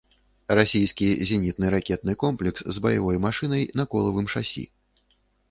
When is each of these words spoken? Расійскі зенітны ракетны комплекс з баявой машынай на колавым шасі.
Расійскі 0.59 1.09
зенітны 1.29 1.67
ракетны 1.75 2.15
комплекс 2.23 2.65
з 2.77 2.83
баявой 2.87 3.21
машынай 3.27 3.69
на 3.83 3.87
колавым 3.93 4.27
шасі. 4.37 4.65